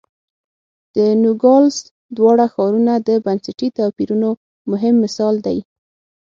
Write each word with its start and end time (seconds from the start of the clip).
د 0.95 0.97
نوګالس 1.21 1.77
دواړه 2.17 2.45
ښارونه 2.53 2.93
د 3.07 3.09
بنسټي 3.25 3.67
توپیرونو 3.77 4.29
مهم 4.71 4.95
مثال 5.03 5.35
دی. 5.45 5.57